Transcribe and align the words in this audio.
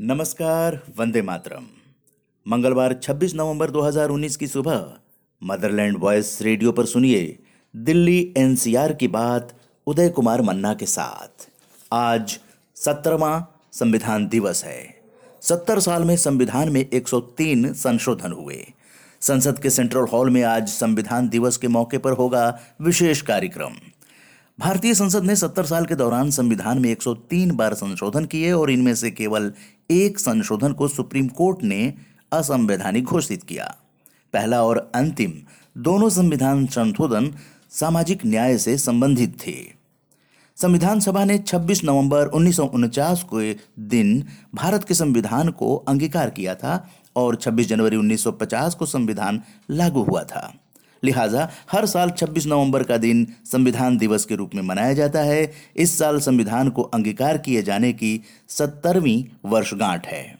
नमस्कार, 0.00 0.80
वंदे 0.96 1.22
मातरम। 1.22 1.64
मंगलवार 2.48 2.92
26 2.92 3.34
नवंबर 3.34 3.70
2019 3.70 4.36
की 4.36 4.46
सुबह 4.46 4.92
मदरलैंड 5.44 5.96
वॉयस 5.98 6.38
रेडियो 6.42 6.72
पर 6.72 6.84
सुनिए 6.84 7.38
दिल्ली 7.76 8.34
एनसीआर 8.36 8.92
की 8.92 9.08
बात 9.08 9.54
उदय 9.86 10.08
कुमार 10.08 10.42
मन्ना 10.42 10.74
के 10.74 10.86
साथ। 10.86 11.48
आज 11.92 12.38
सत्तरवा 12.74 13.46
संविधान 13.72 14.28
दिवस 14.28 14.64
है। 14.64 15.00
सत्तर 15.42 15.80
साल 15.80 16.04
में 16.04 16.16
संविधान 16.16 16.68
में 16.68 16.90
103 16.92 17.72
संशोधन 17.72 18.32
हुए। 18.32 18.72
संसद 19.20 19.58
के 19.58 19.70
सेंट्रल 19.70 20.04
हॉल 20.04 20.30
में 20.30 20.42
आज 20.42 20.68
संविधान 20.68 21.28
दिवस 21.28 21.56
के 21.56 21.68
मौके 21.68 21.98
पर 21.98 22.12
होगा 22.12 22.60
विशेष 22.80 23.22
कार्यक्रम। 23.22 23.72
भारतीय 24.60 24.94
संसद 24.94 25.24
ने 25.24 25.36
70 25.36 25.64
साल 25.64 25.84
के 25.86 25.94
दौरान 25.94 26.30
संविधान 26.30 26.78
में 26.78 26.90
103 26.90 27.50
बार 27.52 27.74
संशोधन 27.74 28.24
किए 28.24 28.52
और 28.52 28.70
इनमें 28.70 28.94
से 28.94 29.10
केवल 29.10 29.52
एक 29.90 30.18
संशोधन 30.18 30.72
को 30.72 30.88
सुप्रीम 30.88 31.28
कोर्ट 31.28 31.62
ने 31.62 31.94
असंवैधानिक 32.32 33.04
घोषित 33.04 33.42
किया। 33.42 33.76
पहला 34.32 34.64
और 34.64 34.92
अंतिम 34.94 35.32
दोनों 35.78 36.10
संविधान 36.10 36.66
संशोधन 36.66 37.34
सामाजिक 37.70 38.26
न्याय 38.26 38.58
से 38.58 38.78
संबंधित 38.78 39.38
थे। 39.46 39.56
संविधान 40.56 41.00
सभा 41.00 41.24
ने 41.24 41.38
26 41.38 41.84
नवंबर 41.84 42.26
उन्नीस 42.26 42.56
के 43.34 43.56
दिन 43.78 44.24
भारत 44.54 44.84
के 44.84 44.94
संविधान 44.94 45.48
को 45.48 45.76
अंगीकार 45.76 46.30
किया 46.30 46.54
था 46.54 46.88
और 47.16 47.36
26 47.36 47.68
जनवरी 47.68 47.96
1950 47.96 48.74
को 48.74 48.86
संविधान 48.86 49.42
लागू 49.70 50.02
हुआ 50.02 50.22
था। 50.22 50.54
लिहाजा 51.04 51.48
हर 51.72 51.86
साल 51.86 52.10
26 52.10 52.46
नवंबर 52.46 52.82
का 52.82 52.96
दिन 52.96 53.26
संविधान 53.44 53.98
दिवस 53.98 54.24
के 54.24 54.34
रूप 54.34 54.54
में 54.54 54.62
मनाया 54.62 54.92
जाता 54.92 55.20
है। 55.20 55.52
इस 55.76 55.98
साल 55.98 56.20
संविधान 56.20 56.68
को 56.68 56.82
अंगीकार 56.82 57.38
किए 57.38 57.62
जाने 57.62 57.92
की 57.92 58.20
सत्तरवीं 58.48 59.24
वर्षगांठ 59.44 60.06
है। 60.06 60.38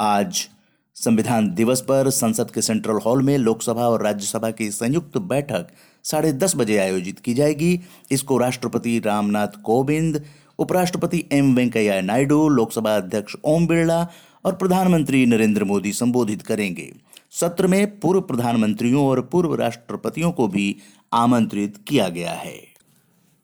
आज 0.00 0.48
संविधान 0.94 1.54
दिवस 1.54 1.80
पर 1.80 2.10
संसद 2.10 2.50
के 2.50 2.62
सेंट्रल 2.62 2.96
हॉल 2.96 3.22
में 3.22 3.38
लोकसभा 3.38 3.88
और 3.88 4.02
राज्यसभा 4.02 4.50
की 4.50 4.70
संयुक्त 4.70 5.18
बैठक 5.18 5.66
साढ़े 6.04 6.32
दस 6.32 6.56
बजे 6.56 6.78
आयोजित 6.78 7.18
की 7.18 7.34
जाएगी। 7.34 7.80
इसको 8.10 8.38
राष्ट्रपति 8.38 9.02
रामनाथ 9.04 9.62
कोविंद, 9.64 10.22
उपराष्ट्रपति 10.58 11.24
एम 11.32 11.54
वेंकैया 11.54 12.00
नायडू, 12.00 12.48
लोकसभा 12.48 12.96
अध्यक्ष 12.96 13.36
ओम 13.44 13.66
बिरला 13.66 14.08
और 14.44 14.54
प्रधानमंत्री 14.54 15.26
नरेंद्र 15.26 15.64
मोदी 15.64 15.92
संबोधित 15.92 16.42
करेंगे। 16.42 16.92
सत्र 17.40 17.66
में 17.66 18.00
पूर्व 18.00 18.20
प्रधानमंत्रियों 18.20 19.06
और 19.06 19.20
पूर्व 19.20 19.54
राष्ट्रपतियों 19.54 20.32
को 20.32 20.48
भी 20.48 20.76
आमंत्रित 21.12 21.84
किया 21.88 22.08
गया 22.08 22.32
है। 22.32 22.58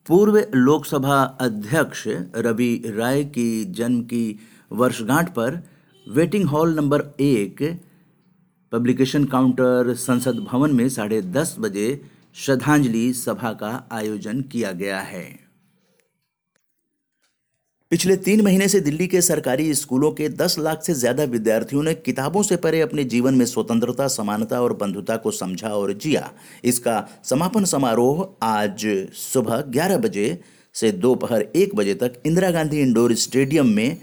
पूर्व 0.07 0.47
लोकसभा 0.55 1.23
अध्यक्ष 1.23 2.03
रवि 2.35 2.83
राय 2.85 3.23
की 3.23 3.65
जन्म 3.65 4.01
की 4.01 4.39
वर्षगांठ 4.71 5.29
पर 5.29 5.67
वेटिंग 6.09 6.45
हॉल 6.45 6.75
नंबर 6.75 6.99
एक, 7.19 7.81
पब्लिकेशन 8.71 9.25
काउंटर 9.25 9.93
संसद 9.93 10.35
भवन 10.51 10.75
में 10.75 10.89
साढ़े 10.89 11.21
दस 11.21 11.55
बजे 11.59 12.01
श्रद्धांजलि 12.33 13.13
सभा 13.13 13.53
का 13.53 13.89
आयोजन 13.91 14.41
किया 14.41 14.71
गया 14.71 14.99
है। 14.99 15.42
पिछले 17.93 18.15
तीन 18.17 18.41
महीने 18.41 18.67
से 18.67 18.79
दिल्ली 18.79 19.05
के 19.07 19.19
सरकारी 19.21 19.73
स्कूलों 19.73 20.09
के 20.11 20.27
दस 20.31 20.57
लाख 20.59 20.81
से 20.83 20.93
ज़्यादा 20.93 21.23
विद्यार्थियों 21.23 21.81
ने 21.83 21.93
किताबों 21.95 22.41
से 22.43 22.55
परे 22.57 22.79
अपने 22.81 23.03
जीवन 23.03 23.33
में 23.33 23.45
स्वतंत्रता, 23.45 24.07
समानता 24.07 24.61
और 24.61 24.73
बंधुता 24.73 25.15
को 25.15 25.31
समझा 25.31 25.69
और 25.69 25.91
जिया। 25.93 26.31
इसका 26.63 26.95
समापन 27.23 27.65
समारोह 27.65 28.25
आज 28.43 28.85
सुबह 29.13 29.61
ग्यारह 29.67 29.97
बजे 29.97 30.39
से 30.75 30.91
दोपहर 30.93 31.41
एक 31.55 31.75
बजे 31.75 31.93
तक 31.95 32.13
इंदिरा 32.25 32.49
गांधी 32.51 32.79
इंडोर 32.81 33.13
स्टेडियम 33.15 33.67
में 33.69 33.97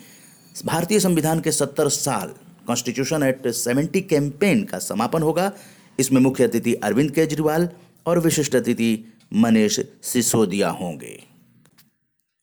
भारतीय 0.64 1.00
संविधान 1.00 1.40
के 1.40 1.52
सत्तर 1.52 1.88
साल 1.90 2.34
कॉन्स्टिट्यूशन 2.66 3.22
एट 3.22 3.48
सेवेंटी 3.56 4.00
कैंपेन 4.02 4.62
का 4.64 4.78
समापन 4.80 5.22
होगा। 5.22 5.50
इसमें 5.98 6.20
मुख्य 6.20 6.44
अतिथि 6.44 6.74
अरविंद 6.74 7.10
केजरीवाल 7.10 7.68
और 8.06 8.18
विशिष्ट 8.20 8.56
अतिथि 8.56 8.92
मनीष 9.34 9.80
सिसोदिया 10.04 10.68
होंगे। 10.70 11.29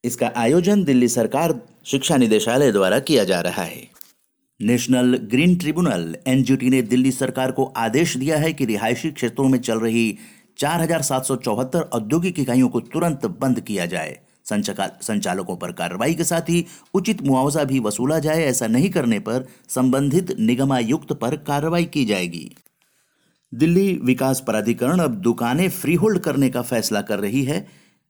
इसका 0.08 0.32
आयोजन 0.38 0.84
दिल्ली 0.84 1.08
सरकार 1.10 1.54
शिक्षा 1.86 2.18
निदेशालय 2.18 2.72
द्वारा 2.72 3.00
किया 3.02 3.24
जा 3.24 3.40
रहा 3.42 3.64
है। 3.64 3.88
नेशनल 4.60 5.18
ग्रीन 5.32 5.56
ट्रिब्यूनल, 5.56 6.16
एनजीटी 6.28 6.70
ने 6.70 6.82
दिल्ली 6.84 7.12
सरकार 7.14 7.52
को 7.52 7.66
आदेश 7.78 8.16
दिया 8.18 8.38
है 8.38 8.52
कि 8.54 8.66
रिहायशी 8.66 9.12
क्षेत्रों 9.12 9.48
में 9.50 9.60
चल 9.62 9.80
रही 9.80 10.18
चार 10.60 10.82
हज़ार 10.82 11.02
सात 11.04 11.26
सौ 11.26 11.36
चौहत्तर 11.38 11.82
औद्योगिक 11.94 12.40
इकाइयों 12.40 12.70
को 12.70 12.80
तुरंत 12.88 13.26
बंद 13.42 13.60
किया 13.62 13.86
जाए। 13.88 14.18
संचालकों 14.46 15.56
पर 15.56 15.72
कार्रवाई 15.74 16.14
के 16.14 16.24
साथ 16.24 16.50
ही 16.50 16.66
उचित 16.94 17.22
मुआवजा 17.22 17.64
भी 17.64 17.80
वसूला 17.80 18.20
जाए, 18.20 18.44
ऐसा 18.44 18.68
नहीं 18.68 18.90
करने 18.90 19.20
पर 19.20 19.48
संबंधित 19.70 20.36
निगमायुक्त 20.40 21.14
पर 21.14 21.36
कार्रवाई 21.48 21.86
की 21.86 22.06
जाएगी। 22.06 22.50
दिल्ली 23.54 23.92
विकास 24.04 24.40
प्राधिकरण 24.40 25.00
अब 25.00 25.16
दुकानें 25.22 25.68
फ्री 25.72 25.94
होल्ड 25.96 26.20
करने 26.20 26.50
का 26.50 26.62
फैसला 26.64 27.02
कर 27.02 27.20
रही 27.20 27.44
है। 27.44 27.66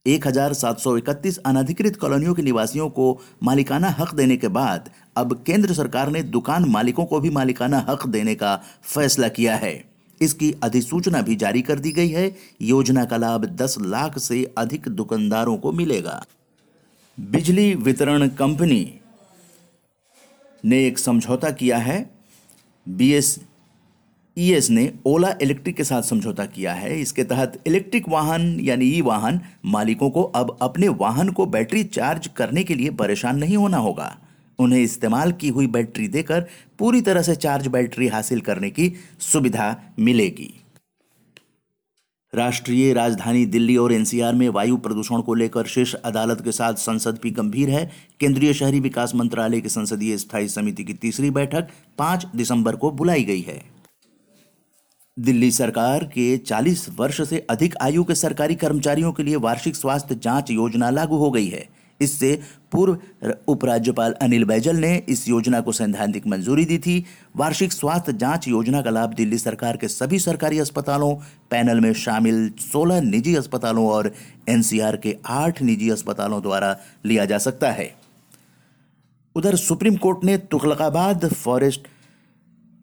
1731 0.08 1.38
अनधिकृत 1.38 1.96
कॉलोनियों 1.96 2.34
के 2.34 2.42
निवासियों 2.42 2.90
को 2.90 3.22
मालिकाना 3.44 3.90
हक 3.90 4.14
देने 4.16 4.38
के 4.38 4.48
बाद 4.48 4.90
अब 5.18 5.44
केंद्र 5.44 5.74
सरकार 5.74 6.10
ने 6.10 6.24
दुकान 6.24 6.66
मालिकों 6.66 7.06
को 7.06 7.20
भी 7.20 7.30
मालिकाना 7.30 7.86
हक 7.90 8.08
देने 8.08 8.36
का 8.36 8.64
फैसला 8.84 9.28
किया 9.28 9.56
है। 9.56 9.84
इसकी 10.22 10.56
अधिसूचना 10.64 11.22
भी 11.22 11.36
जारी 11.36 11.62
कर 11.62 11.80
दी 11.80 11.92
गई 11.92 12.10
है। 12.10 12.36
योजना 12.62 13.06
का 13.06 13.18
लाभ 13.18 13.46
10 13.46 13.78
लाख 13.82 14.18
से 14.20 14.54
अधिक 14.58 14.88
दुकानदारों 14.88 15.58
को 15.58 15.72
मिलेगा। 15.72 16.26
बिजली 17.20 17.74
वितरण 17.76 18.28
कंपनी 18.28 19.00
ने 20.66 20.88
एक 20.88 21.00
समझौता 21.00 21.52
किया 21.52 21.78
है। 21.78 22.10
बीएस 22.90 23.40
ईएस 24.38 24.70
ने 24.70 24.92
ओला 25.06 25.34
इलेक्ट्रिक 25.42 25.76
के 25.76 25.84
साथ 25.84 26.02
समझौता 26.02 26.46
किया 26.46 26.74
है। 26.74 27.00
इसके 27.02 27.24
तहत 27.24 27.62
इलेक्ट्रिक 27.68 28.10
वाहन, 28.10 28.60
यानी 28.60 28.86
ई 28.86 29.02
वाहन 29.02 29.40
मालिकों 29.66 30.10
को 30.10 30.24
अब 30.24 30.58
अपने 30.62 30.88
वाहन 30.88 31.30
को 31.30 31.46
बैटरी 31.46 31.84
चार्ज 31.84 32.28
करने 32.28 32.64
के 32.64 32.76
लिए 32.76 32.90
परेशान 32.90 33.38
नहीं 33.38 33.58
होना 33.58 33.78
होगा। 33.78 34.18
उन्हें 34.60 34.80
इस्तेमाल 34.80 35.32
की 35.32 35.50
हुई 35.50 35.68
बैटरी 35.68 36.08
देकर 36.08 36.46
पूरी 36.80 37.02
तरह 37.02 37.22
से 37.22 37.36
चार्ज 37.36 37.68
बैटरी 37.68 38.08
हासिल 38.08 38.40
करने 38.42 38.70
की 38.70 38.94
सुविधा 39.20 39.76
मिलेगी। 40.00 40.54
राष्ट्रीय 42.34 42.94
राजधानी 42.94 43.46
दिल्ली 43.46 43.78
और 43.78 43.94
एनसीआर 43.94 44.36
में 44.36 44.48
वायु 44.50 44.78
प्रदूषण 44.78 45.22
को 45.22 45.34
लेकर 45.34 45.66
शीर्ष 45.66 45.94
अदालत 45.94 46.42
के 46.42 46.52
साथ 46.52 46.74
संसद 46.74 47.20
भी 47.24 47.32
गंभीर 47.32 47.70
है। 47.70 47.92
केंद्रीय 48.20 48.54
शहरी 48.54 48.80
विकास 48.80 49.16
मंत्रालय 49.16 49.62
की 49.62 49.70
संसदीय 49.70 50.18
स्थायी 50.18 50.48
समिति 50.48 50.84
की 50.84 50.94
तीसरी 50.94 51.30
बैठक 51.30 51.68
पाँच 51.98 52.26
दिसंबर 52.36 52.76
को 52.76 52.92
बुलाई 52.92 53.24
गई 53.24 53.42
है। 53.42 53.77
दिल्ली 55.18 55.50
सरकार 55.52 56.04
के 56.04 56.38
40 56.38 56.88
वर्ष 56.98 57.22
से 57.30 57.46
अधिक 57.50 57.76
आयु 57.82 58.04
के 58.04 58.16
सरकारी 58.16 58.56
कर्मचारियों 58.56 59.12
के 59.12 59.24
लिए 59.24 59.36
वार्षिक 59.36 59.76
स्वास्थ्य 59.76 60.16
जाँच 60.16 60.52
योजना 60.52 60.90
लागू 60.90 61.18
हो 61.18 61.32
गई 61.32 61.48
है। 61.48 61.66
इससे 62.02 62.40
पूर्व 62.72 62.98
उपराज्यपाल 63.48 64.14
अनिल 64.22 64.44
बैजल 64.46 64.76
ने 64.76 64.96
इस 65.10 65.28
योजना 65.30 65.62
को 65.62 65.72
सैद्धांतिक 65.72 66.28
मंजूरी 66.28 66.66
दी 66.66 66.78
थी। 66.78 67.04
वार्षिक 67.36 67.74
स्वास्थ्य 67.74 68.14
जाँच 68.14 68.48
योजना 68.48 68.82
का 68.82 68.90
लाभ 68.90 69.14
दिल्ली 69.14 69.38
सरकार 69.38 69.78
के 69.78 69.88
सभी 69.88 70.20
सरकारी 70.20 70.60
अस्पतालों, 70.60 71.14
पैनल 71.52 71.80
में 71.80 71.94
शामिल 71.94 72.50
16 72.62 73.02
निजी 73.02 73.36
अस्पतालों 73.36 73.88
और 73.88 74.14
एनसीआर 74.50 74.98
के 74.98 75.18
आठ 75.26 75.62
निजी 75.62 75.90
अस्पतालों 75.90 76.42
द्वारा 76.42 76.76
लिया 77.06 77.26
जा 77.26 77.38
सकता 77.38 77.72
है। 77.72 77.94
उधर 79.36 79.56
सुप्रीम 79.56 79.96
कोर्ट 79.96 80.24
ने 80.24 80.38
तुखलकाबाद 80.38 81.28
फॉरेस्ट 81.34 81.88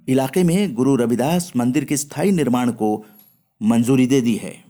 इलाके 0.08 0.42
में 0.42 0.74
गुरु 0.74 0.96
रविदास 0.96 1.52
मंदिर 1.56 1.84
के 1.84 1.96
स्थायी 1.96 2.32
निर्माण 2.32 2.70
को 2.70 3.06
मंजूरी 3.62 4.06
दे 4.06 4.20
दी 4.20 4.34
है। 4.34 4.64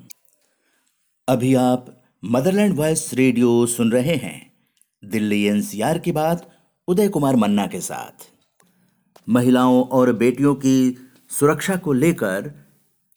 अभी 1.29 1.55
आप 1.55 2.03
मदरलैंड 2.25 2.77
वॉइस 2.77 3.15
रेडियो 3.15 3.67
सुन 3.67 3.93
रहे 3.93 4.15
हैं। 4.15 4.53
दिल्ली 5.05 5.43
एनसीआर 5.43 5.99
की 5.99 6.13
बात 6.13 6.51
उदय 6.89 7.09
कुमार 7.09 7.37
मन्ना 7.37 7.67
के 7.67 7.81
साथ। 7.81 8.31
महिलाओं 9.29 9.85
और 9.85 10.13
बेटियों 10.13 10.55
की 10.55 10.97
सुरक्षा 11.29 11.77
को 11.77 11.93
लेकर 11.93 12.55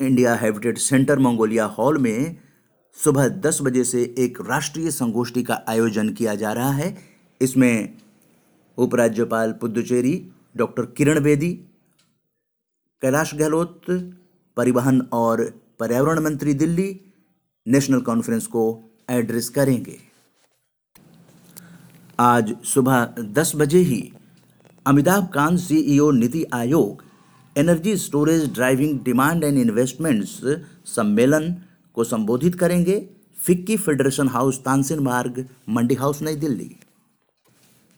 India 0.01 0.35
habitat 0.35 0.77
centre 0.77 1.19
Mongolia 1.19 1.65
hall 1.65 1.97
में 1.97 2.37
सुबह 3.03 3.27
दस 3.27 3.59
बजे 3.61 3.83
से 3.83 4.15
एक 4.17 4.37
राष्ट्रीय 4.41 4.91
संगोष्ठी 4.91 5.43
का 5.43 5.65
आयोजन 5.67 6.09
किया 6.09 6.35
जा 6.35 6.53
रहा 6.53 6.71
है। 6.71 6.97
इसमें 7.41 7.93
उपराज्यपाल 8.77 9.51
पुदुचेरी 9.51 10.31
डॉक्टर 10.57 10.83
किरण 10.85 11.19
बेदी 11.19 11.66
कैलाश 13.01 13.33
गहलोत, 13.35 13.81
परिवहन 14.57 15.01
और 15.13 15.41
पर्यावरण 15.79 16.19
मंत्री 16.19 16.53
दिल्ली, 16.53 16.99
नेशनल 17.65 17.99
कॉन्फ्रेंस 18.01 18.45
को 18.47 18.63
एड्रेस 19.09 19.49
करेंगे। 19.49 19.97
आज 22.19 22.53
सुबह 22.65 23.15
दस 23.33 23.51
बजे 23.55 23.79
ही 23.79 24.01
Amitabh 24.85 25.27
Kant, 25.27 25.59
CEO 25.59 26.09
NITI 26.11 26.43
Aayog, 26.53 27.03
energy 27.55 27.95
storage 27.97 28.53
driving 28.53 28.99
demand 28.99 29.43
and 29.43 29.57
investments 29.57 30.39
सम्मेलन 30.95 31.53
को 31.97 32.03
संबोधित 32.03 32.55
करेंगे 32.55 32.99
फिक्की 33.37 33.77
फेडरेशन 33.77 34.27
हाउस, 34.27 34.63
तानसेन 34.63 34.99
मार्ग, 34.99 35.45
मंडी 35.69 35.95
हाउस, 35.95 36.21
नई 36.21 36.35
दिल्ली। 36.35 36.75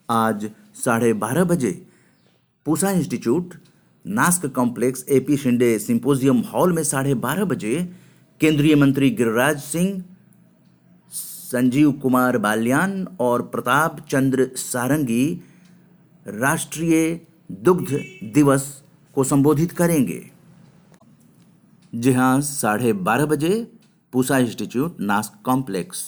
आज 0.09 0.49
साढ़े 0.75 1.13
बारह 1.15 1.43
बजे 1.45 1.71
Pusa 2.65 2.91
institute 2.91 3.53
NASC 4.09 4.45
complex 4.45 5.05
A P 5.09 5.35
Shinde 5.37 5.77
symposium 5.79 6.37
hall 6.43 6.71
में 6.73 6.83
साढ़े 6.83 7.13
बारह 7.15 7.45
बजे 7.45 7.75
केंद्रीय 8.41 8.75
मंत्री 8.75 9.09
गिरिराज 9.09 9.59
सिंह, 9.59 10.03
संजीव 11.11 11.91
कुमार 11.91 12.37
बाल्यान 12.37 13.07
और 13.19 13.41
प्रताप 13.41 13.99
चंद्र 14.09 14.49
सारंगी 14.55 15.25
राष्ट्रीय 16.25 17.19
दुग्ध 17.61 17.91
दिवस 18.33 18.65
को 19.15 19.23
संबोधित 19.23 19.71
करेंगे। 19.71 20.21
जी 21.93 22.11
हाँ 22.11 22.39
साढ़े 22.41 22.93
बारह 22.93 23.25
बजे 23.25 23.67
पूसा 24.13 24.37
इंस्टीट्यूट 24.37 24.97
नास्क 25.01 25.39
कॉम्प्लेक्स। 25.45 26.05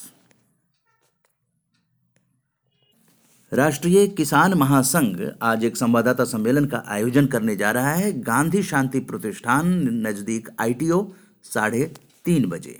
राष्ट्रीय 3.51 4.05
किसान 4.07 4.53
महासंघ 4.53 5.29
आज 5.43 5.63
एक 5.65 5.77
संवाददाता 5.77 6.25
सम्मेलन 6.25 6.65
का 6.65 6.81
आयोजन 6.87 7.25
करने 7.25 7.55
जा 7.55 7.71
रहा 7.71 7.93
है। 7.93 8.11
गांधी 8.21 8.61
शांति 8.63 8.99
प्रतिष्ठान, 8.99 9.67
नज़दीक 10.07 10.47
आईटीओ, 10.59 11.03
साढ़े 11.45 11.83
तीन 12.25 12.45
बजे। 12.49 12.77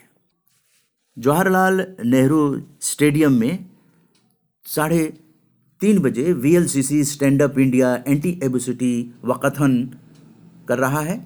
जवाहरलाल 1.18 1.86
नेहरू 2.06 2.40
स्टेडियम 2.82 3.34
में 3.34 3.66
साढ़े 4.66 5.04
तीन 5.82 6.00
बजे 6.00 6.32
VLCC 6.34 7.04
stand 7.04 7.42
up 7.42 7.60
India 7.60 7.94
anti 8.08 8.40
obesity 8.44 8.94
walkathon 9.26 9.78
कर 10.68 10.80
रहा 10.80 11.02
है। 11.02 11.20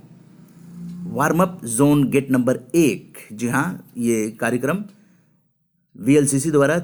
Warm 1.11 1.43
up 1.43 1.59
zone 1.67 2.03
gate 2.09 2.31
number 2.31 2.59
एक। 2.75 3.27
जी 3.33 3.47
हाँ 3.47 3.67
ये 3.97 4.29
कार्यक्रम 4.31 4.83
वीएलसीसी 5.95 6.51
द्वारा 6.51 6.81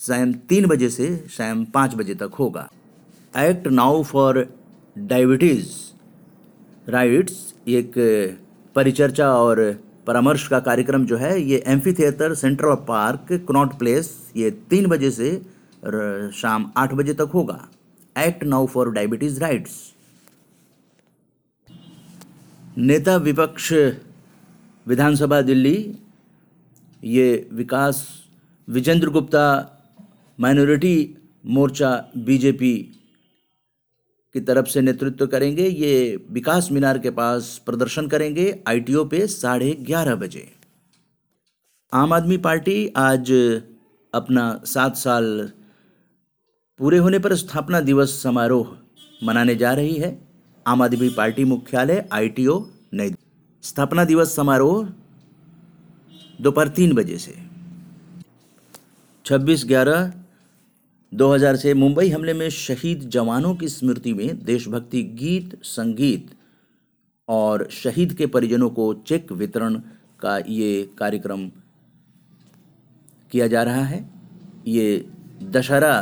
शाम 0.00 0.32
तीन 0.48 0.66
बजे 0.66 0.88
से 0.88 1.06
शाम 1.30 1.64
पाँच 1.64 1.94
बजे 1.94 2.14
तक 2.14 2.34
होगा। 2.38 2.68
Act 3.34 3.66
now 3.68 4.02
for 4.02 4.36
diabetes 4.96 5.70
rights 6.86 7.54
एक 7.68 7.92
परिचर्चा 8.76 9.30
और 9.34 9.60
परामर्श 10.06 10.46
का 10.48 10.60
कार्यक्रम 10.60 11.06
जो 11.06 11.16
है, 11.16 11.40
ये 11.40 11.62
amphitheatre 11.92 12.34
central 12.34 12.74
park 12.88 13.32
Connaught 13.48 13.78
Place 13.78 14.10
ये 14.36 14.50
तीन 14.70 14.86
बजे 14.86 15.10
से 15.10 15.30
शाम 16.34 16.70
आठ 16.76 16.92
बजे 16.94 17.14
तक 17.14 17.30
होगा। 17.34 17.58
Act 18.16 18.44
now 18.44 18.66
for 18.66 18.90
diabetes 18.92 19.40
rights 19.40 19.72
नेता 22.78 23.16
विपक्ष, 23.16 23.72
विधानसभा 24.86 25.40
दिल्ली, 25.42 25.96
ये 27.02 27.48
विकास, 27.52 28.06
विजेंद्र 28.68 29.10
गुप्ता 29.10 29.74
माइनॉरिटी 30.38 30.96
मोर्चा 31.46 31.90
बीजेपी 32.16 32.74
की 34.34 34.40
तरफ़ 34.40 34.66
से 34.66 34.80
नेतृत्व 34.80 35.26
करेंगे। 35.26 35.66
ये 35.66 36.26
विकास 36.30 36.68
मीनार 36.72 36.98
के 36.98 37.10
पास 37.10 37.60
प्रदर्शन 37.66 38.08
करेंगे 38.08 38.44
आईटीओ 38.68 39.04
पे 39.04 39.26
साढ़े 39.26 39.70
ग्यारह 39.80 40.14
बजे। 40.14 40.46
आम 41.92 42.12
आदमी 42.12 42.36
पार्टी 42.36 42.76
आज 42.96 43.32
अपना 44.14 44.44
सात 44.64 44.96
साल 44.96 45.50
पूरे 46.80 46.98
होने 46.98 47.18
पर 47.18 47.34
स्थापना 47.34 47.80
दिवस 47.80 48.22
समारोह 48.22 48.76
मनाने 49.22 49.54
जा 49.54 49.72
रही 49.72 49.94
है। 49.94 50.10
आम 50.66 50.82
आदमी 50.82 51.08
पार्टी 51.08 51.44
मुख्यालय 51.44 52.08
आईटीओ 52.12 52.58
नई 52.94 53.14
स्थापना 53.64 54.04
दिवस 54.04 54.36
समारोह 54.36 54.88
दोपहर 56.40 56.68
तीन 56.68 56.94
बजे 56.94 57.18
से। 57.18 57.36
छब्बीस 59.26 59.64
ग्यारह 59.66 60.12
2000 61.12 61.56
से 61.56 61.72
मुंबई 61.74 62.08
हमले 62.10 62.32
में 62.34 62.48
शहीद 62.50 63.08
जवानों 63.10 63.54
की 63.54 63.68
स्मृति 63.68 64.12
में 64.12 64.44
देशभक्ति 64.44 65.02
गीत, 65.02 65.58
संगीत 65.62 66.30
और 67.28 67.68
शहीद 67.72 68.12
के 68.12 68.26
परिजनों 68.26 68.68
को 68.70 68.92
चेक 69.06 69.32
वितरण 69.32 69.74
का 70.20 70.36
ये 70.48 70.90
कार्यक्रम 70.98 71.48
किया 73.32 73.46
जा 73.46 73.62
रहा 73.62 73.84
है। 73.84 74.08
ये 74.66 75.04
दशहरा 75.42 75.94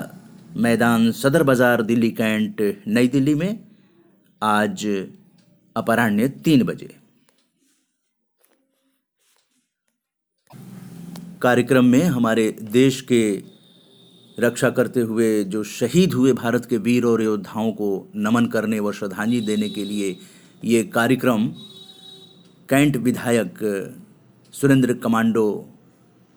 मैदान 0.57 1.11
सदर 1.13 1.43
बाज़ार 1.43 1.83
दिल्ली 1.83 2.11
कैंट, 2.11 2.61
नई 2.89 3.09
दिल्ली 3.09 3.35
में 3.35 3.59
आज 4.43 4.87
अपराह्न 5.77 6.29
तीन 6.45 6.63
बजे। 6.63 6.95
कार्यक्रम 11.43 11.85
में 11.85 12.03
हमारे 12.03 12.51
देश 12.63 13.01
के 13.03 13.23
रक्षा 14.39 14.71
करते 14.71 15.01
हुए 15.01 15.45
जो 15.45 15.63
शहीद 15.65 16.15
हुए 16.15 16.33
भारत 16.33 16.65
के 16.65 16.77
वीर 16.77 17.05
और 17.05 17.23
योद्धाओं 17.23 17.73
को 17.73 18.09
नमन 18.17 18.47
करने 18.47 18.81
व 18.81 18.93
श्रद्धांजलि 18.93 19.41
देने 19.41 19.69
के 19.69 19.85
लिए 19.85 20.17
ये 20.65 20.83
कार्यक्रम 20.85 21.47
कैंट 22.69 22.97
विधायक 22.97 23.59
सुरेंद्र 24.55 24.95
कमांडो 24.95 25.49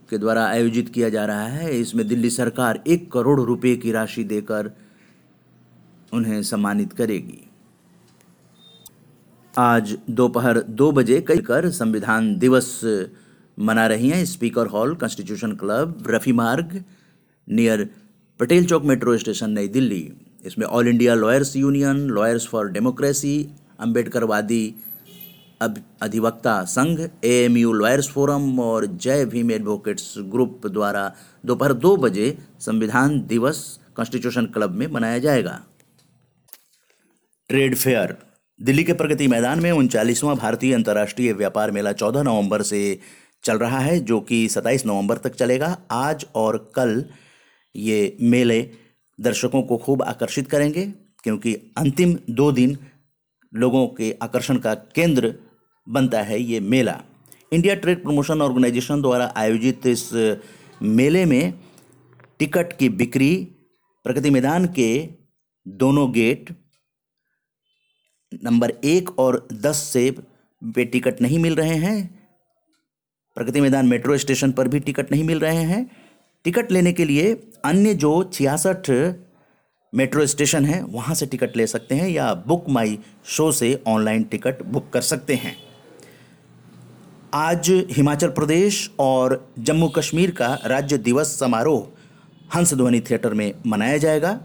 के 0.10 0.18
द्वारा 0.18 0.46
आयोजित 0.46 0.90
किया 0.90 1.10
जा 1.10 1.26
रहा 1.26 1.48
है। 1.48 1.80
इसमें 1.80 2.08
दिल्ली 2.08 2.30
सरकार 2.30 2.84
एक 2.88 3.12
करोड़ 3.12 3.40
रुपए 3.42 3.76
की 3.76 3.92
राशि 3.92 4.24
देकर 4.24 4.72
उन्हें 6.14 6.42
सम्मानित 6.44 6.94
करेगी। 6.94 7.40
आज 9.58 9.98
दोपहर 10.10 10.60
दो 10.62 10.92
बजे 10.92 11.20
कई 11.22 11.38
कर 11.38 11.70
संविधान 11.72 12.38
दिवस 12.38 12.82
मना 13.60 13.86
रही 13.88 14.10
हैं। 14.10 14.26
Speaker 14.26 14.68
hall, 14.68 14.96
constitution 14.96 15.52
club, 15.56 16.04
Rafi 16.08 16.32
Marg 16.32 16.84
near 17.50 17.88
Patel 18.40 18.66
Chowk 18.66 18.84
metro 18.84 19.18
station 19.18 19.52
New 19.52 19.68
Delhi. 19.70 20.02
इसमें 20.46 20.66
all 20.68 20.88
India 20.88 21.14
lawyers 21.16 21.56
union 21.56 21.98
lawyers 22.10 22.48
for 22.48 22.70
democracy 22.72 23.36
अम्बेडकरवादी 23.80 24.64
अब 25.62 25.78
अधिवक्ता 26.02 26.64
संघ 26.66 27.00
A 27.00 27.34
M 27.36 27.58
U 27.58 27.72
lawyers 27.74 28.10
forum 28.10 28.60
और 28.60 28.86
जय 28.98 29.26
भीम 29.26 29.52
एडवोकेट्स 29.52 30.14
ग्रुप 30.32 30.68
द्वारा 30.68 31.12
दोपहर 31.44 31.74
दो 31.76 31.96
बजे 31.98 32.38
संविधान 32.62 33.20
दिवस 33.28 33.80
कॉन्स्टिट्यूशन 33.96 34.46
क्लब 34.48 34.76
में 34.76 34.88
मनाया 34.88 35.18
जाएगा। 35.20 35.60
ट्रेड 37.50 37.76
फेयर 37.76 38.16
दिल्ली 38.60 38.84
के 38.84 38.94
प्रगति 38.94 39.28
मैदान 39.28 39.60
में 39.60 39.72
उनचालीसवां 39.72 40.36
भारतीय 40.36 40.74
अंतर्राष्ट्रीय 40.74 41.34
व्यापार 41.34 41.72
मेला 41.72 41.92
चौदह 41.94 42.24
नवंबर 42.24 42.62
से 42.62 43.00
चल 43.44 43.58
रहा 43.58 43.80
है, 43.80 44.00
जो 44.00 44.20
कि 44.22 44.48
सत्ताईस 44.50 44.86
नवंबर 44.86 45.18
तक 45.18 45.36
चलेगा। 45.36 45.78
आज 45.92 46.26
और 46.36 46.58
कल 46.76 47.04
ये 47.76 48.18
मेले 48.22 48.62
दर्शकों 49.20 49.62
को 49.62 49.78
खूब 49.78 50.02
आकर्षित 50.04 50.50
करेंगे, 50.50 50.86
क्योंकि 51.24 51.54
अंतिम 51.78 52.18
दो 52.30 52.52
दिन 52.52 52.78
लोगों 53.54 53.88
के 53.90 54.12
आकर्षण 54.22 54.58
का 54.58 54.74
केंद्र 54.96 55.34
बनता 55.88 56.22
है 56.22 56.42
ये 56.42 56.60
मेला। 56.62 57.02
इंडिया 57.54 57.76
ट्रेड 57.76 58.04
प्रमोशन 58.04 58.42
ऑर्गेनाइजेशन 58.42 59.02
द्वारा 59.02 59.32
आयोजित 59.38 59.86
इस 59.88 60.10
मेले 60.82 61.24
में 61.26 61.54
टिकट 62.40 62.78
की 62.80 62.90
बिक्री, 62.92 63.36
प्रगति 64.06 64.30
मैदान 64.30 64.66
के 64.70 64.90
दोनों 65.66 66.12
गेट, 66.12 66.50
नंबर 68.44 68.70
एक 68.86 69.18
और 69.20 69.48
दस 69.54 69.78
से 69.84 70.10
पे 70.62 70.86
टिकट 70.86 71.22
नहीं 71.22 71.40
मिल 71.40 71.56
रहे 71.56 71.76
हैं, 71.78 71.98
प्रगति 73.38 73.62
मैदान 73.62 73.88
मेट्रो 73.88 74.18
स्टेशन 74.18 74.52
पर 74.52 74.68
भी 74.68 74.80
टिकट 74.80 75.12
नहीं 75.12 75.24
मिल 75.24 75.40
रहे 75.40 75.64
हैं 75.64 75.90
टिकट 76.44 76.72
लेने 76.72 76.94
के 76.94 77.06
लिए 77.06 77.50
अन्य 77.66 77.94
जो 77.94 78.24
छियासठ 78.34 78.90
मेट्रो 79.96 80.26
स्टेशन 80.26 80.66
है, 80.66 80.84
वहाँ 80.84 81.16
से 81.16 81.26
टिकट 81.26 81.58
ले 81.58 81.68
सकते 81.68 81.96
हैं 81.96 82.10
या 82.10 82.34
बुक 82.34 82.66
माई 82.70 83.00
शो 83.26 83.52
से 83.52 83.84
ऑनलाइन 83.88 84.24
टिकट 84.24 84.64
बुक 84.64 84.90
कर 84.90 85.02
सकते 85.02 85.36
हैं। 85.36 85.58
आज 87.34 87.70
हिमाचल 87.92 88.28
प्रदेश 88.28 88.92
और 89.00 89.54
जम्मू 89.60 89.88
कश्मीर 89.88 90.32
का 90.32 90.60
राज्य 90.66 90.98
दिवस 90.98 91.40
समारोह 91.40 91.80
हंस 91.80 92.56
हंसध्वनि 92.56 93.00
थिएटर 93.00 93.34
में 93.34 93.54
मनाया 93.68 93.98
जाएगा 93.98 94.42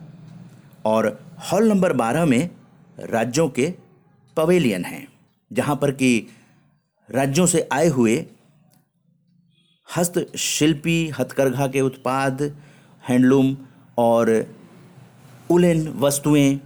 और 0.84 1.26
हॉल 1.52 1.68
नंबर 1.68 1.92
बारह 1.92 2.24
में 2.24 2.50
राज्यों 3.00 3.48
के 3.48 3.74
पवेलियन 4.36 4.84
हैं, 4.84 5.08
जहाँ 5.52 5.76
पर 5.76 5.90
कि 5.90 6.26
राज्यों 7.10 7.46
से 7.46 7.68
आए 7.72 7.88
हुए 7.88 8.26
हस्तशिल्पी, 9.88 11.08
हथकरघा 11.18 11.66
के 11.66 11.80
उत्पाद, 11.80 12.42
हैंडलूम 13.04 13.56
और 13.98 14.30
उलन 15.50 15.88
वस्तुएँ 15.98 16.60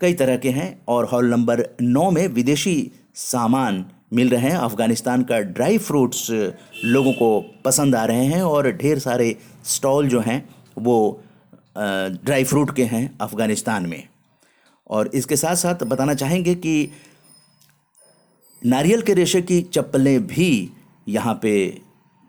कई 0.00 0.14
तरह 0.14 0.36
के 0.36 0.50
हैं 0.50 0.70
और 0.88 1.04
हॉल 1.04 1.30
नंबर 1.30 1.64
नौ 1.82 2.10
में 2.10 2.26
विदेशी 2.28 2.90
सामान 3.14 3.84
मिल 4.12 4.30
रहे 4.30 4.48
हैं। 4.50 4.56
अफ़गानिस्तान 4.56 5.22
का 5.22 5.38
ड्राई 5.40 5.78
फ्रूट्स 5.78 6.26
लोगों 6.84 7.12
को 7.12 7.28
पसंद 7.64 7.94
आ 7.94 8.04
रहे 8.04 8.24
हैं 8.26 8.42
और 8.42 8.70
ढेर 8.72 8.98
सारे 8.98 9.36
स्टॉल 9.64 10.08
जो 10.08 10.20
हैं 10.20 10.42
वो 10.78 11.22
ड्राई 11.78 12.44
फ्रूट 12.44 12.74
के 12.76 12.84
हैं 12.84 13.04
अफ़गानिस्तान 13.20 13.86
में। 13.86 14.02
और 14.90 15.10
इसके 15.14 15.36
साथ 15.36 15.56
साथ 15.56 15.84
बताना 15.84 16.14
चाहेंगे 16.14 16.54
कि 16.54 16.90
नारियल 18.62 19.02
के 19.02 19.14
रेशे 19.14 19.42
की 19.42 19.60
चप्पलें 19.62 20.26
भी 20.26 20.50
यहाँ 21.08 21.38
पे 21.42 21.52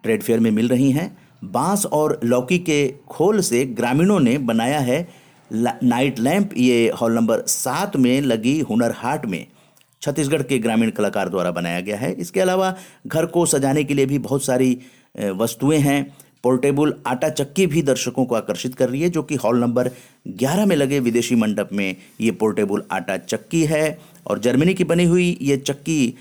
ट्रेड 0.04 0.24
फेयर 0.24 0.40
में 0.40 0.52
मिल 0.52 0.68
रही 0.68 0.92
हैं। 0.92 1.18
बाँस 1.44 1.86
और 1.86 2.20
लौकी 2.24 2.60
के 2.60 2.88
खोल 3.10 3.40
से 3.42 3.66
ग्रामीणों 3.66 4.20
ने 4.20 4.38
बनाया 4.38 4.80
है 4.80 5.08
नाइट 5.52 6.20
लैंप। 6.20 6.50
ये 6.58 6.90
हॉल 7.02 7.16
नंबर 7.16 7.42
सात 7.48 7.96
में 7.96 8.22
लगी 8.22 8.60
हुनर 8.60 8.92
हाट 8.92 9.26
में 9.26 9.46
छत्तीसगढ़ 10.02 10.42
के 10.42 10.58
ग्रामीण 10.60 10.90
कलाकार 10.92 11.30
द्वारा 11.30 11.52
बनाया 11.52 11.82
गया 11.82 11.98
है। 11.98 12.12
इसके 12.14 12.40
अलावा 12.40 12.76
घर 13.08 13.26
को 13.26 13.46
सजाने 13.46 13.84
के 13.84 13.94
लिए 13.94 14.06
भी 14.06 14.20
बहुत 14.20 14.46
सारी 14.46 14.78
वस्तुएँ 15.20 15.80
हैं। 15.80 16.16
पोर्टेबल 16.44 16.94
आटा 17.08 17.30
चक्की 17.30 17.66
भी 17.68 17.82
दर्शकों 17.82 18.26
को 18.26 18.36
आकर्षित 18.36 18.76
कर 18.76 18.90
रही 18.90 19.02
है, 19.02 19.10
जो 19.10 19.24
कि 19.24 19.36
हॉल 19.36 19.60
नंबर 19.60 19.90
11 20.28 20.66
में 20.66 20.76
लगे 20.76 21.00
विदेशी 21.00 21.36
मंडप 21.36 21.70
में 21.74 21.96
ये 22.22 22.32
पोर्टेबल 22.32 22.84
आटा 22.92 23.18
चक्की 23.18 23.64
है। 23.66 24.00
और 24.28 24.40
जर्मनी 24.40 24.74
की 24.74 24.84
बनी 24.84 25.06
हुई 25.06 25.38
ये 25.42 25.58
चक्की 25.58 26.16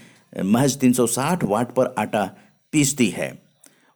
महज 0.45 0.79
360 0.79 1.45
वाट 1.45 1.73
पर 1.73 1.95
आटा 1.99 2.25
पीसती 2.73 3.09
है। 3.09 3.42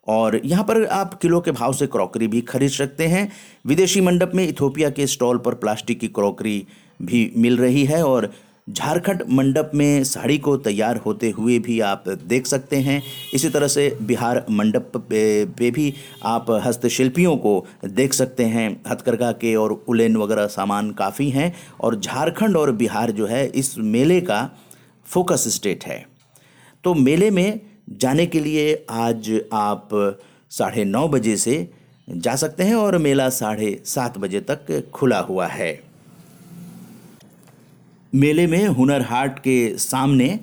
और 0.08 0.40
यहाँ 0.44 0.64
पर 0.64 0.84
आप 0.84 1.14
किलो 1.14 1.40
के 1.40 1.50
भाव 1.50 1.72
से 1.72 1.86
क्रॉकरी 1.86 2.26
भी 2.26 2.40
खरीद 2.40 2.70
सकते 2.70 3.06
हैं। 3.06 3.28
विदेशी 3.66 4.00
मंडप 4.00 4.32
में 4.34 4.48
इथोपिया 4.48 4.90
के 4.90 5.06
स्टॉल 5.06 5.38
पर 5.38 5.54
प्लास्टिक 5.54 6.00
की 6.00 6.08
क्रॉकरी 6.08 6.66
भी 7.02 7.30
मिल 7.36 7.56
रही 7.56 7.84
है 7.84 8.02
और 8.04 8.32
झारखंड 8.70 9.22
मंडप 9.30 9.70
में 9.74 10.04
साड़ी 10.04 10.36
को 10.38 10.56
तैयार 10.56 10.96
होते 10.96 11.30
हुए 11.30 11.58
भी 11.58 11.78
आप 11.80 12.04
देख 12.08 12.46
सकते 12.46 12.76
हैं। 12.76 13.02
इसी 13.34 13.48
तरह 13.48 13.68
से 13.68 13.96
बिहार 14.02 14.44
मंडप 14.50 14.96
पे, 14.96 15.44
पे 15.44 15.70
भी 15.70 15.94
आप 16.22 16.46
हस्तशिल्पियों 16.64 17.36
को 17.36 17.66
देख 17.84 18.12
सकते 18.12 18.44
हैं। 18.44 18.68
हथकरघा 18.88 19.30
के 19.32 19.54
और 19.54 19.72
उलेन 19.88 20.16
वगैरह 20.16 20.46
सामान 20.46 20.90
काफ़ी 20.90 21.28
हैं 21.30 21.52
और 21.80 22.00
झारखंड 22.00 22.56
और 22.56 22.72
बिहार 22.72 23.10
जो 23.10 23.26
है 23.26 23.46
इस 23.46 23.74
मेले 23.78 24.20
का 24.20 24.48
फोकस 25.06 25.44
स्टेट 25.48 25.84
है। 25.84 26.04
तो 26.84 26.94
मेले 26.94 27.30
में 27.30 27.60
जाने 27.88 28.26
के 28.26 28.40
लिए 28.40 28.86
आज 28.90 29.40
आप 29.52 29.88
साढ़े 30.50 30.84
नौ 30.84 31.08
बजे 31.08 31.36
से 31.36 31.70
जा 32.10 32.34
सकते 32.36 32.62
हैं 32.62 32.74
और 32.74 32.98
मेला 32.98 33.28
साढ़े 33.28 33.82
सात 33.84 34.18
बजे 34.18 34.40
तक 34.40 34.90
खुला 34.90 35.18
हुआ 35.18 35.46
है। 35.46 35.82
मेले 38.14 38.46
में 38.46 38.66
हुनर 38.66 39.02
हाट 39.02 39.38
के 39.38 39.78
सामने 39.78 40.40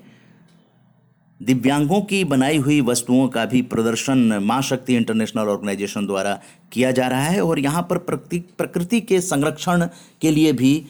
दिव्यांगों 1.43 2.01
की 2.01 2.23
बनाई 2.23 2.57
हुई 2.57 2.81
वस्तुओं 2.81 3.27
का 3.27 3.45
भी 3.45 3.61
प्रदर्शन 3.61 4.17
माँ 4.43 4.61
शक्ति 4.61 4.95
इंटरनेशनल 4.95 5.43
ऑर्गेनाइजेशन 5.43 6.05
द्वारा 6.05 6.39
किया 6.71 6.91
जा 6.91 7.07
रहा 7.07 7.23
है 7.23 7.41
और 7.41 7.59
यहाँ 7.59 7.87
पर 7.89 7.97
प्रकृति 7.97 8.39
प्रकृति 8.57 9.01
के 9.01 9.21
संरक्षण 9.21 9.87
के 10.21 10.31
लिए 10.31 10.53
भी 10.53 10.85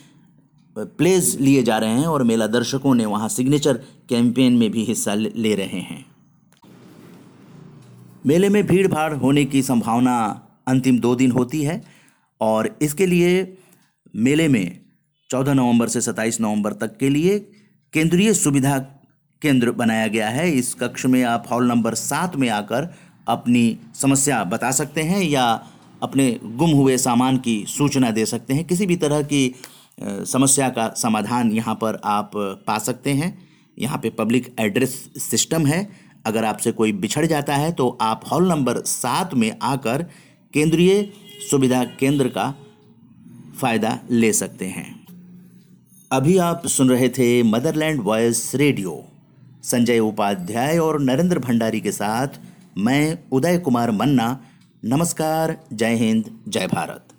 प्लेज 0.78 1.38
लिए 1.42 1.64
जा 1.64 1.78
रहे 1.78 1.90
हैं 1.90 2.08
और 2.08 2.24
मेला 2.24 2.48
दर्शकों 2.48 2.96
ने 2.96 3.06
वहाँ 3.06 3.30
सिग्नेचर 3.30 3.74
कैंपेन 4.10 4.54
में 4.54 4.72
भी 4.72 4.84
हिस्सा 4.84 5.14
ले 5.14 5.32
ले 5.36 5.56
रहे 5.56 5.80
हैं। 5.80 6.13
मेले 8.26 8.50
में 8.50 8.68
भीड़ 8.68 8.88
भाड़ 8.88 9.14
होने 9.14 9.46
की 9.46 9.62
संभावना 9.62 10.48
अंतिम 10.68 11.00
दो 11.00 11.16
दिन 11.16 11.32
होती 11.32 11.62
है 11.64 11.84
और 12.42 12.78
इसके 12.82 13.06
लिए 13.06 13.58
मेले 14.16 14.48
में 14.48 14.80
14 15.30 15.54
नवंबर 15.54 15.88
से 15.88 16.02
27 16.02 16.42
नवंबर 16.42 16.74
तक 16.74 16.98
के 16.98 17.10
लिए 17.10 17.40
केंद्रीय 17.94 18.34
सुविधा 18.34 18.78
केंद्र 19.42 19.72
बनाया 19.72 20.08
गया 20.08 20.30
है। 20.30 20.52
इस 20.52 20.74
कक्ष 20.74 21.06
में 21.06 21.24
आप 21.24 21.48
हॉल 21.52 21.68
नंबर 21.68 21.94
सात 21.94 22.36
में 22.36 22.50
आकर 22.50 22.94
अपनी 23.28 23.78
समस्या 23.96 24.44
बता 24.44 24.72
सकते 24.72 25.02
हैं 25.02 25.22
या 25.22 25.68
अपने 26.04 26.40
गुम 26.44 26.72
हुए 26.72 26.98
सामान 26.98 27.38
की 27.38 27.66
सूचना 27.68 28.12
दे 28.12 28.26
सकते 28.26 28.54
हैं। 28.54 28.64
किसी 28.64 28.86
भी 28.86 28.96
तरह 28.96 29.22
की 29.22 29.56
समस्या 30.04 30.70
का 30.70 30.94
समाधान 30.98 31.52
यहाँ 31.52 31.76
पर 31.76 32.02
आप 32.06 32.32
पा 32.36 32.78
सकते 32.78 33.12
हैं। 33.12 33.38
यहाँ 33.80 33.98
पे 33.98 34.10
पब्लिक 34.10 34.56
एड्रेस 34.60 35.10
सिस्टम 35.18 35.66
है। 35.66 36.03
अगर 36.26 36.46
आपसे 36.46 36.72
कोई 36.72 36.92
बिछड़ 36.94 37.26
जाता 37.26 37.56
है 37.56 37.72
तो 37.72 37.98
आप 38.02 38.22
हॉल 38.32 38.48
नंबर 38.50 38.82
सात 38.82 39.34
में 39.34 39.52
आकर 39.62 40.04
केंद्रीय 40.54 41.10
सुविधा 41.52 41.84
केंद्र 42.00 42.28
का 42.28 42.54
फ़ायदा 43.62 44.00
ले 44.12 44.32
सकते 44.34 44.66
हैं। 44.66 45.06
अभी 46.12 46.38
आप 46.38 46.68
सुन 46.68 46.90
रहे 46.90 47.10
थे 47.10 47.44
motherland 47.44 48.02
voice 48.02 48.52
radio. 48.56 49.04
Sanjay 49.64 50.00
Upadhyay 50.00 50.78
और 50.78 51.00
नरेंद्र 51.02 51.40
भंडारी 51.40 51.82
के 51.82 51.92
साथ 51.92 52.40
मैं 52.78 53.18
उदय 53.32 53.58
कुमार 53.58 53.92
मन्ना। 53.92 54.38
नमस्कार, 54.86 55.58
जय 55.74 55.96
हिंद, 55.96 56.30
जय 56.48 56.68
भारत। 56.68 57.13